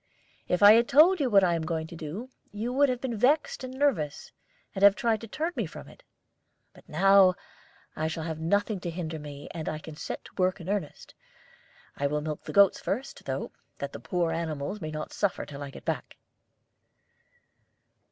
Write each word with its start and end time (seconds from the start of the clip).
If 0.47 0.63
I 0.63 0.73
had 0.73 0.87
told 0.87 1.19
you 1.19 1.29
what 1.29 1.43
I 1.43 1.53
am 1.53 1.61
going 1.61 1.85
to 1.85 1.95
do, 1.95 2.31
you 2.51 2.73
would 2.73 2.89
have 2.89 2.99
been 2.99 3.15
vexed 3.15 3.63
and 3.63 3.71
nervous, 3.75 4.31
and 4.73 4.81
have 4.83 4.95
tried 4.95 5.21
to 5.21 5.27
turn 5.27 5.51
me 5.55 5.67
from 5.67 5.87
it. 5.87 6.01
But 6.73 6.89
now 6.89 7.35
I 7.95 8.07
shall 8.07 8.23
have 8.23 8.39
nothing 8.39 8.79
to 8.79 8.89
hinder 8.89 9.19
me, 9.19 9.47
and 9.51 9.69
I 9.69 9.77
can 9.77 9.95
set 9.95 10.25
to 10.25 10.33
work 10.39 10.59
in 10.59 10.69
earnest. 10.69 11.13
I 11.95 12.07
will 12.07 12.21
milk 12.21 12.43
the 12.45 12.51
goats 12.51 12.79
first, 12.81 13.25
though, 13.25 13.51
that 13.77 13.93
the 13.93 13.99
poor 13.99 14.31
animals 14.31 14.81
may 14.81 14.89
not 14.89 15.13
suffer 15.13 15.45
till 15.45 15.61
I 15.61 15.69
get 15.69 15.85
back." 15.85 16.17